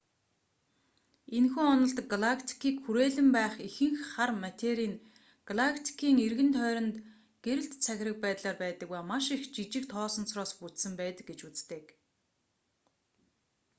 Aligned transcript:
энэхүү 1.37 1.63
онолд 1.73 1.99
галактикийг 2.13 2.77
хүрээлэн 2.85 3.29
байх 3.37 3.53
ихэнх 3.67 4.01
хар 4.13 4.31
матери 4.43 4.87
нь 4.91 5.01
галактикын 5.49 6.15
эргэн 6.25 6.49
тойронд 6.57 6.95
гэрэлт 7.45 7.73
цагираг 7.85 8.17
байдлаар 8.25 8.57
байдаг 8.63 8.87
ба 8.93 8.99
маш 9.11 9.25
их 9.35 9.43
жижиг 9.55 9.85
тоосонцороос 9.93 10.51
бүтсэн 10.61 10.93
байдаг 11.01 11.25
гэж 11.29 11.39
үздэг 11.47 11.85